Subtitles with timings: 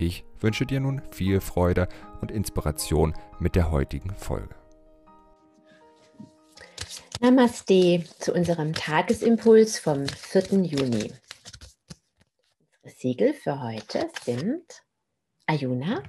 [0.00, 1.88] Ich wünsche dir nun viel Freude
[2.20, 4.54] und Inspiration mit der heutigen Folge.
[7.20, 10.62] Namaste zu unserem Tagesimpuls vom 4.
[10.62, 11.12] Juni.
[12.82, 14.84] Unsere Siegel für heute sind
[15.46, 16.04] Ayuna.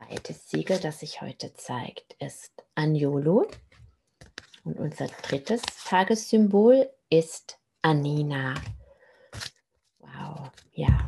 [0.00, 3.46] Das zweite Siegel, das sich heute zeigt, ist Anjolo.
[4.64, 8.54] Und unser drittes Tagessymbol ist Anina.
[10.00, 11.06] Wow, ja.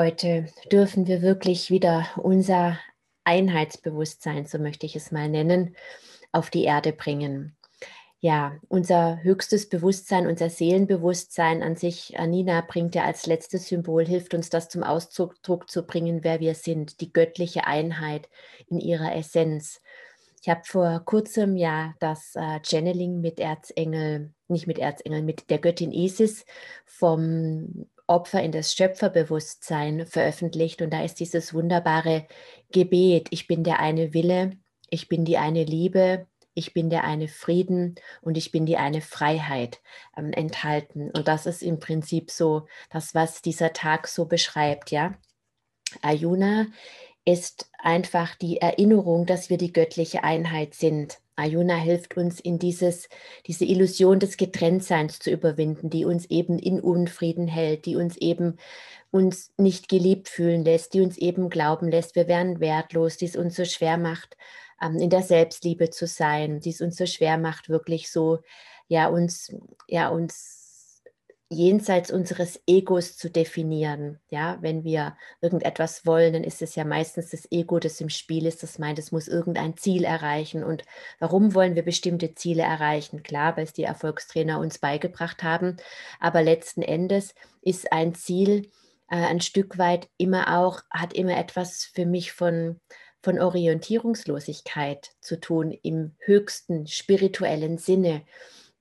[0.00, 2.78] Heute dürfen wir wirklich wieder unser
[3.24, 5.76] Einheitsbewusstsein, so möchte ich es mal nennen,
[6.32, 7.54] auf die Erde bringen.
[8.18, 14.32] Ja, unser höchstes Bewusstsein, unser Seelenbewusstsein an sich, Anina bringt ja als letztes Symbol, hilft
[14.32, 18.30] uns das zum Ausdruck zu bringen, wer wir sind, die göttliche Einheit
[18.68, 19.82] in ihrer Essenz.
[20.40, 25.58] Ich habe vor kurzem ja das äh, Channeling mit Erzengel, nicht mit Erzengel, mit der
[25.58, 26.46] Göttin Isis
[26.86, 32.26] vom Opfer in das Schöpferbewusstsein veröffentlicht und da ist dieses wunderbare
[32.72, 34.58] Gebet, ich bin der eine Wille,
[34.90, 39.00] ich bin die eine Liebe, ich bin der eine Frieden und ich bin die eine
[39.00, 39.80] Freiheit
[40.16, 41.10] ähm, enthalten.
[41.12, 45.14] Und das ist im Prinzip so das, was dieser Tag so beschreibt, ja.
[46.02, 46.66] Ayuna
[47.32, 51.20] ist einfach die Erinnerung, dass wir die göttliche Einheit sind.
[51.36, 53.08] Ayuna hilft uns in dieses,
[53.46, 58.58] diese Illusion des Getrenntseins zu überwinden, die uns eben in Unfrieden hält, die uns eben
[59.10, 63.36] uns nicht geliebt fühlen lässt, die uns eben glauben lässt, wir wären wertlos, die es
[63.36, 64.36] uns so schwer macht,
[64.82, 68.40] ähm, in der Selbstliebe zu sein, die es uns so schwer macht, wirklich so,
[68.88, 69.54] ja, uns,
[69.88, 70.59] ja, uns
[71.50, 74.20] jenseits unseres Egos zu definieren.
[74.30, 78.46] Ja, wenn wir irgendetwas wollen, dann ist es ja meistens das Ego, das im Spiel
[78.46, 80.62] ist, das meint, es muss irgendein Ziel erreichen.
[80.62, 80.84] Und
[81.18, 83.22] warum wollen wir bestimmte Ziele erreichen?
[83.22, 85.76] Klar, weil es die Erfolgstrainer uns beigebracht haben.
[86.20, 88.70] Aber letzten Endes ist ein Ziel
[89.10, 92.80] äh, ein Stück weit immer auch, hat immer etwas für mich von
[93.22, 98.22] von Orientierungslosigkeit zu tun im höchsten spirituellen Sinne.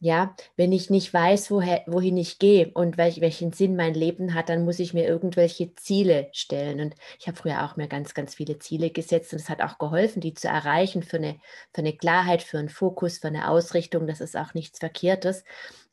[0.01, 4.33] Ja, wenn ich nicht weiß, woher, wohin ich gehe und welch, welchen Sinn mein Leben
[4.33, 6.79] hat, dann muss ich mir irgendwelche Ziele stellen.
[6.79, 9.77] Und ich habe früher auch mir ganz, ganz viele Ziele gesetzt und es hat auch
[9.77, 11.35] geholfen, die zu erreichen für eine,
[11.73, 14.07] für eine Klarheit, für einen Fokus, für eine Ausrichtung.
[14.07, 15.43] Das ist auch nichts Verkehrtes.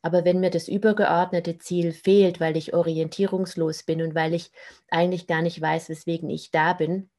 [0.01, 4.51] Aber wenn mir das übergeordnete Ziel fehlt, weil ich orientierungslos bin und weil ich
[4.89, 7.09] eigentlich gar nicht weiß, weswegen ich da bin,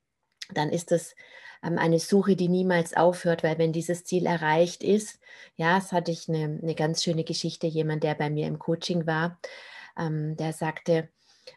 [0.54, 1.14] dann ist das
[1.62, 5.20] eine Suche, die niemals aufhört, weil wenn dieses Ziel erreicht ist,
[5.56, 9.06] ja, es hatte ich eine, eine ganz schöne Geschichte, jemand, der bei mir im Coaching
[9.06, 9.38] war,
[9.98, 11.08] ähm, der sagte,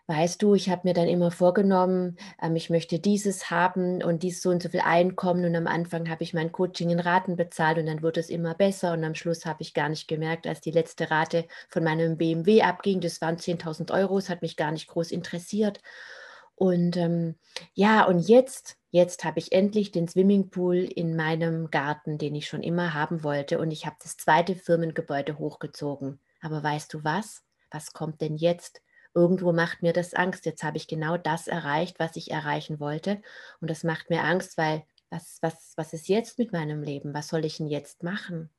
[0.07, 4.41] weißt du, ich habe mir dann immer vorgenommen, ähm, ich möchte dieses haben und dies
[4.41, 7.77] so und so viel Einkommen und am Anfang habe ich mein Coaching in Raten bezahlt
[7.77, 10.61] und dann wurde es immer besser und am Schluss habe ich gar nicht gemerkt, als
[10.61, 14.71] die letzte Rate von meinem BMW abging, das waren 10.000 Euro, es hat mich gar
[14.71, 15.81] nicht groß interessiert
[16.61, 17.33] und ähm,
[17.73, 22.61] ja, und jetzt, jetzt habe ich endlich den Swimmingpool in meinem Garten, den ich schon
[22.61, 23.57] immer haben wollte.
[23.57, 26.19] Und ich habe das zweite Firmengebäude hochgezogen.
[26.39, 27.41] Aber weißt du was?
[27.71, 28.83] Was kommt denn jetzt?
[29.15, 30.45] Irgendwo macht mir das Angst.
[30.45, 33.23] Jetzt habe ich genau das erreicht, was ich erreichen wollte.
[33.59, 37.15] Und das macht mir Angst, weil was, was, was ist jetzt mit meinem Leben?
[37.15, 38.51] Was soll ich denn jetzt machen?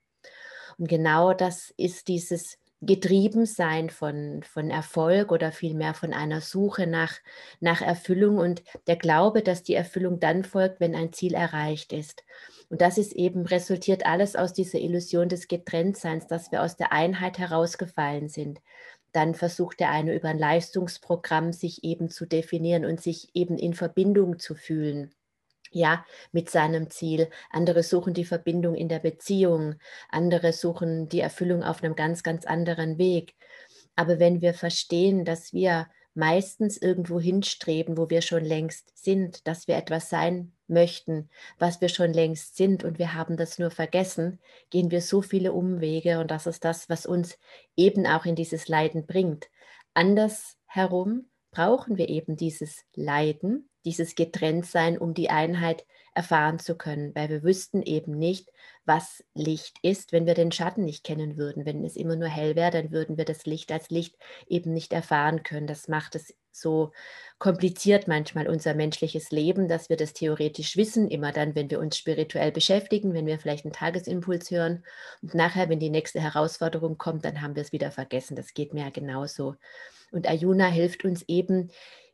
[0.76, 6.88] Und genau das ist dieses getrieben sein von, von Erfolg oder vielmehr von einer Suche
[6.88, 7.14] nach,
[7.60, 12.24] nach Erfüllung und der Glaube, dass die Erfüllung dann folgt, wenn ein Ziel erreicht ist.
[12.68, 16.92] Und das ist eben, resultiert alles aus dieser Illusion des Getrenntseins, dass wir aus der
[16.92, 18.60] Einheit herausgefallen sind.
[19.12, 23.74] Dann versucht der eine über ein Leistungsprogramm sich eben zu definieren und sich eben in
[23.74, 25.14] Verbindung zu fühlen
[25.72, 27.28] ja, mit seinem Ziel.
[27.50, 29.76] Andere suchen die Verbindung in der Beziehung.
[30.10, 33.34] Andere suchen die Erfüllung auf einem ganz, ganz anderen Weg.
[33.96, 39.66] Aber wenn wir verstehen, dass wir meistens irgendwo hinstreben, wo wir schon längst sind, dass
[39.66, 44.38] wir etwas sein möchten, was wir schon längst sind und wir haben das nur vergessen,
[44.70, 47.38] gehen wir so viele Umwege und das ist das, was uns
[47.76, 49.48] eben auch in dieses Leiden bringt.
[49.94, 55.84] Andersherum brauchen wir eben dieses Leiden, dieses Getrenntsein, um die Einheit
[56.14, 58.50] erfahren zu können, weil wir wüssten eben nicht,
[58.84, 61.64] was Licht ist, wenn wir den Schatten nicht kennen würden.
[61.64, 64.92] Wenn es immer nur hell wäre, dann würden wir das Licht als Licht eben nicht
[64.92, 65.66] erfahren können.
[65.66, 66.92] Das macht es so
[67.38, 71.96] kompliziert manchmal unser menschliches Leben, dass wir das theoretisch wissen, immer dann, wenn wir uns
[71.96, 74.84] spirituell beschäftigen, wenn wir vielleicht einen Tagesimpuls hören
[75.22, 78.36] und nachher, wenn die nächste Herausforderung kommt, dann haben wir es wieder vergessen.
[78.36, 79.56] Das geht mir ja genauso.
[80.10, 81.70] Und Ayuna hilft uns eben,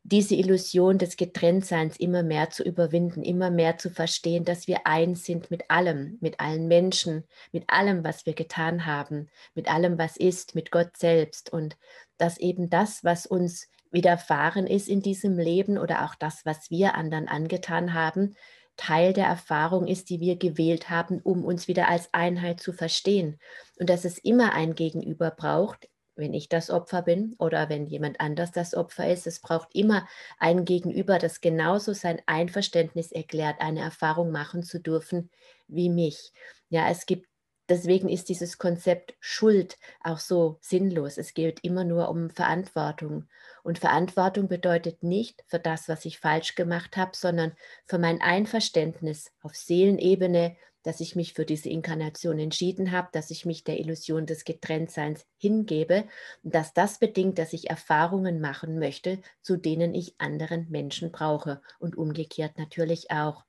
[0.09, 5.25] diese Illusion des Getrenntseins immer mehr zu überwinden, immer mehr zu verstehen, dass wir eins
[5.25, 10.17] sind mit allem, mit allen Menschen, mit allem, was wir getan haben, mit allem, was
[10.17, 11.77] ist, mit Gott selbst und
[12.17, 16.95] dass eben das, was uns widerfahren ist in diesem Leben oder auch das, was wir
[16.95, 18.35] anderen angetan haben,
[18.77, 23.39] Teil der Erfahrung ist, die wir gewählt haben, um uns wieder als Einheit zu verstehen.
[23.79, 25.89] Und dass es immer ein Gegenüber braucht,
[26.19, 29.27] wenn ich das Opfer bin oder wenn jemand anders das Opfer ist.
[29.27, 30.07] Es braucht immer
[30.39, 35.31] ein Gegenüber, das genauso sein Einverständnis erklärt, eine Erfahrung machen zu dürfen
[35.69, 36.33] wie mich.
[36.69, 37.27] Ja, es gibt
[37.69, 41.19] Deswegen ist dieses Konzept Schuld auch so sinnlos.
[41.19, 43.29] Es geht immer nur um Verantwortung.
[43.63, 47.53] Und Verantwortung bedeutet nicht für das, was ich falsch gemacht habe, sondern
[47.85, 53.45] für mein Einverständnis auf Seelenebene dass ich mich für diese Inkarnation entschieden habe, dass ich
[53.45, 56.05] mich der Illusion des Getrenntseins hingebe
[56.43, 61.61] und dass das bedingt, dass ich Erfahrungen machen möchte, zu denen ich anderen Menschen brauche
[61.79, 63.45] und umgekehrt natürlich auch.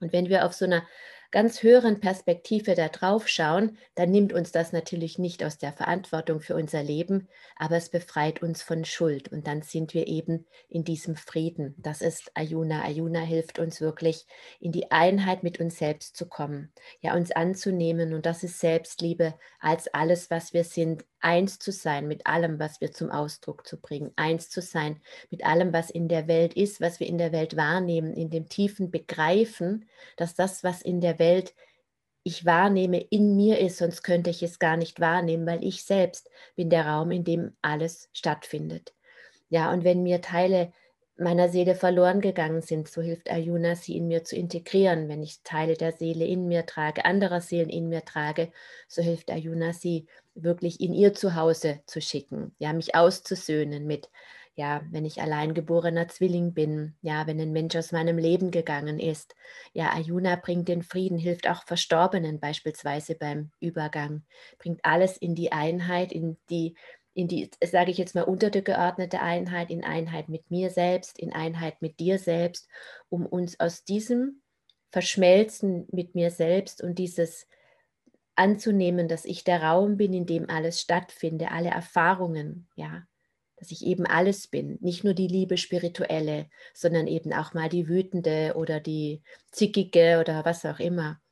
[0.00, 0.82] Und wenn wir auf so einer
[1.32, 6.40] ganz höheren Perspektive da drauf schauen, dann nimmt uns das natürlich nicht aus der Verantwortung
[6.40, 10.84] für unser Leben, aber es befreit uns von Schuld und dann sind wir eben in
[10.84, 11.74] diesem Frieden.
[11.78, 12.84] Das ist Ayuna.
[12.84, 14.26] Ayuna hilft uns wirklich
[14.60, 16.70] in die Einheit mit uns selbst zu kommen,
[17.00, 22.08] ja uns anzunehmen und das ist Selbstliebe als alles, was wir sind, eins zu sein
[22.08, 25.00] mit allem, was wir zum Ausdruck zu bringen, eins zu sein
[25.30, 28.48] mit allem, was in der Welt ist, was wir in der Welt wahrnehmen, in dem
[28.48, 31.21] tiefen Begreifen, dass das, was in der Welt
[32.24, 36.30] ich wahrnehme, in mir ist, sonst könnte ich es gar nicht wahrnehmen, weil ich selbst
[36.54, 38.94] bin der Raum, in dem alles stattfindet.
[39.48, 40.72] Ja, und wenn mir Teile
[41.18, 45.08] meiner Seele verloren gegangen sind, so hilft Ayuna, sie in mir zu integrieren.
[45.08, 48.50] Wenn ich Teile der Seele in mir trage, anderer Seelen in mir trage,
[48.88, 54.10] so hilft Ayuna, sie wirklich in ihr Zuhause zu schicken, ja, mich auszusöhnen mit,
[54.54, 58.98] ja, wenn ich allein geborener Zwilling bin, ja, wenn ein Mensch aus meinem Leben gegangen
[59.00, 59.34] ist.
[59.72, 64.24] Ja, Ayuna bringt den Frieden, hilft auch Verstorbenen beispielsweise beim Übergang,
[64.58, 66.74] bringt alles in die Einheit, in die
[67.14, 71.82] in die, sage ich jetzt mal, untergeordnete Einheit, in Einheit mit mir selbst, in Einheit
[71.82, 72.68] mit dir selbst,
[73.10, 74.40] um uns aus diesem
[74.90, 77.46] Verschmelzen mit mir selbst und dieses
[78.34, 83.06] anzunehmen, dass ich der Raum bin, in dem alles stattfindet, alle Erfahrungen, ja,
[83.62, 87.88] dass ich eben alles bin, nicht nur die Liebe spirituelle, sondern eben auch mal die
[87.88, 89.22] wütende oder die
[89.52, 91.22] zickige oder was auch immer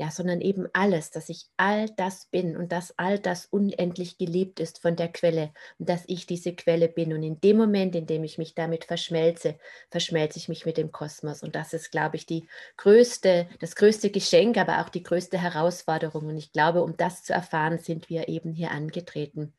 [0.00, 4.58] ja, sondern eben alles, dass ich all das bin und dass all das unendlich geliebt
[4.58, 7.12] ist von der Quelle und dass ich diese Quelle bin.
[7.12, 9.58] Und in dem Moment, in dem ich mich damit verschmelze,
[9.90, 11.42] verschmelze ich mich mit dem Kosmos.
[11.42, 12.48] Und das ist, glaube ich, die
[12.78, 16.28] größte, das größte Geschenk, aber auch die größte Herausforderung.
[16.28, 19.52] Und ich glaube, um das zu erfahren, sind wir eben hier angetreten.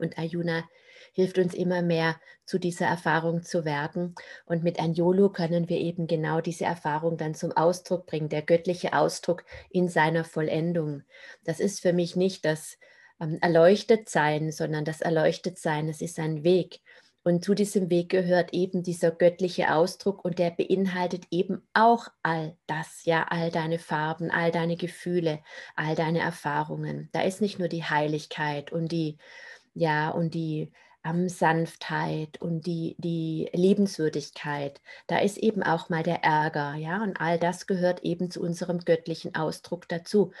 [0.00, 0.64] Und Ayuna
[1.12, 4.14] hilft uns immer mehr zu dieser Erfahrung zu werden.
[4.46, 8.92] Und mit Anjolo können wir eben genau diese Erfahrung dann zum Ausdruck bringen, der göttliche
[8.92, 11.02] Ausdruck in seiner Vollendung.
[11.44, 12.78] Das ist für mich nicht das
[13.20, 16.80] ähm, Erleuchtetsein, sondern das Erleuchtetsein, es ist ein Weg.
[17.22, 22.56] Und zu diesem Weg gehört eben dieser göttliche Ausdruck und der beinhaltet eben auch all
[22.66, 25.40] das, ja, all deine Farben, all deine Gefühle,
[25.76, 27.10] all deine Erfahrungen.
[27.12, 29.18] Da ist nicht nur die Heiligkeit und die,
[29.80, 30.70] ja, und die
[31.04, 34.80] ähm, Sanftheit und die, die Liebenswürdigkeit.
[35.06, 38.80] Da ist eben auch mal der Ärger, ja, und all das gehört eben zu unserem
[38.80, 40.32] göttlichen Ausdruck dazu.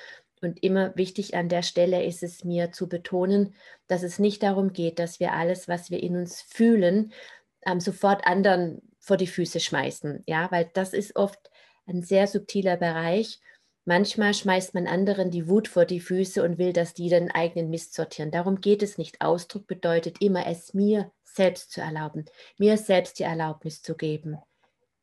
[0.42, 3.54] Und immer wichtig an der Stelle ist es mir zu betonen,
[3.88, 7.12] dass es nicht darum geht, dass wir alles, was wir in uns fühlen,
[7.66, 11.50] ähm, sofort anderen vor die Füße schmeißen, ja, weil das ist oft
[11.86, 13.40] ein sehr subtiler Bereich
[13.90, 17.70] Manchmal schmeißt man anderen die Wut vor die Füße und will, dass die den eigenen
[17.70, 18.30] Mist sortieren.
[18.30, 19.20] Darum geht es nicht.
[19.20, 22.24] Ausdruck bedeutet immer, es mir selbst zu erlauben,
[22.56, 24.38] mir selbst die Erlaubnis zu geben.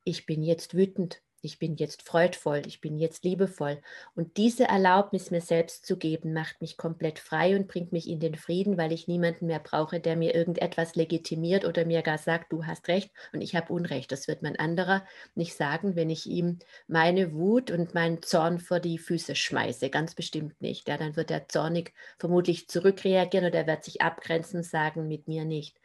[0.05, 3.81] Ich bin jetzt wütend ich bin jetzt freudvoll, ich bin jetzt liebevoll.
[4.15, 8.19] Und diese Erlaubnis mir selbst zu geben, macht mich komplett frei und bringt mich in
[8.19, 12.51] den Frieden, weil ich niemanden mehr brauche, der mir irgendetwas legitimiert oder mir gar sagt,
[12.51, 14.11] du hast recht und ich habe Unrecht.
[14.11, 18.79] Das wird mein anderer nicht sagen, wenn ich ihm meine Wut und meinen Zorn vor
[18.79, 19.89] die Füße schmeiße.
[19.89, 20.87] Ganz bestimmt nicht.
[20.87, 25.45] Ja, dann wird er zornig vermutlich zurückreagieren oder er wird sich abgrenzen, sagen, mit mir
[25.45, 25.79] nicht.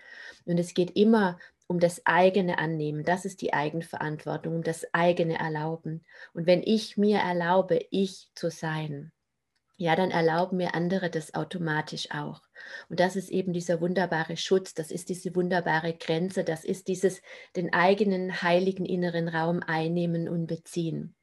[0.45, 3.05] Und es geht immer um das eigene Annehmen.
[3.05, 6.05] Das ist die Eigenverantwortung, um das eigene Erlauben.
[6.33, 9.13] Und wenn ich mir erlaube, ich zu sein,
[9.77, 12.43] ja, dann erlauben mir andere das automatisch auch.
[12.89, 17.21] Und das ist eben dieser wunderbare Schutz, das ist diese wunderbare Grenze, das ist dieses
[17.57, 21.17] den eigenen heiligen inneren Raum einnehmen und beziehen.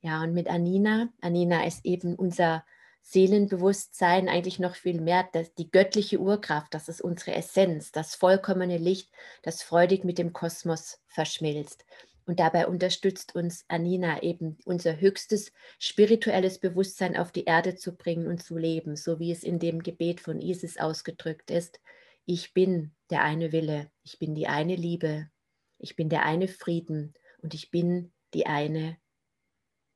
[0.00, 2.64] Ja, und mit Anina, Anina ist eben unser
[3.06, 8.78] Seelenbewusstsein eigentlich noch viel mehr, dass die göttliche Urkraft, das ist unsere Essenz, das vollkommene
[8.78, 11.84] Licht, das freudig mit dem Kosmos verschmilzt.
[12.26, 18.26] Und dabei unterstützt uns Anina eben unser höchstes spirituelles Bewusstsein auf die Erde zu bringen
[18.26, 21.80] und zu leben, so wie es in dem Gebet von Isis ausgedrückt ist.
[22.24, 25.28] Ich bin der eine Wille, ich bin die eine Liebe,
[25.76, 28.96] ich bin der eine Frieden und ich bin die eine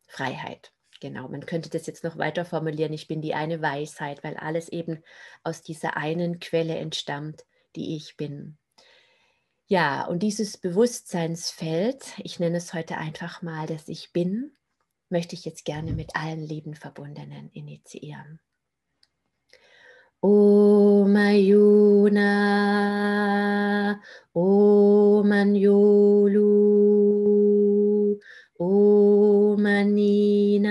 [0.07, 0.73] Freiheit.
[1.01, 2.93] Genau, man könnte das jetzt noch weiter formulieren.
[2.93, 5.03] Ich bin die eine Weisheit, weil alles eben
[5.45, 7.45] aus dieser einen Quelle entstammt,
[7.77, 8.59] die ich bin.
[9.67, 14.53] Ja, und dieses Bewusstseinsfeld, ich nenne es heute einfach mal das Ich bin,
[15.11, 18.41] möchte ich jetzt gerne mit allen lieben Verbundenen initiieren.
[20.21, 22.25] O Mayuna,
[24.35, 26.49] O Manyolu,
[28.59, 30.68] O Manina,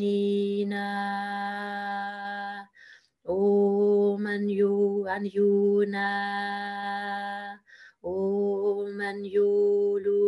[0.00, 0.86] Nina,
[3.28, 6.08] Om Anyu Anyuna.
[8.02, 10.24] Om Anyulu.